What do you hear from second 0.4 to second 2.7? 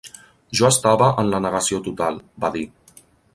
"Jo estava en la negació total", va dir.